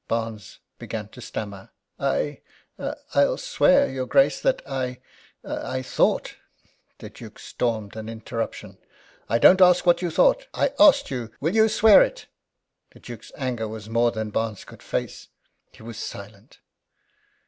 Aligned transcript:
Barnes 0.07 0.57
began 0.79 1.09
to 1.09 1.21
stammer: 1.21 1.69
"I 1.99 2.41
I'll 3.13 3.37
swear, 3.37 3.87
your 3.87 4.07
Grace, 4.07 4.41
that 4.41 4.63
I 4.67 4.99
I 5.43 5.83
thought" 5.83 6.37
The 6.97 7.11
Duke 7.11 7.37
stormed 7.37 7.95
an 7.95 8.09
interruption: 8.09 8.79
"I 9.29 9.37
don't 9.37 9.61
ask 9.61 9.85
what 9.85 10.01
you 10.01 10.09
thought. 10.09 10.47
I 10.55 10.73
ask 10.79 11.11
you, 11.11 11.29
will 11.39 11.53
you 11.55 11.69
swear 11.69 12.01
it 12.01 12.25
was?" 12.25 12.91
The 12.93 12.99
Duke's 12.99 13.31
anger 13.37 13.67
was 13.67 13.89
more 13.91 14.09
than 14.09 14.31
Barnes 14.31 14.63
could 14.65 14.81
face. 14.81 15.27
He 15.71 15.83
was 15.83 15.97
silent. 15.99 16.61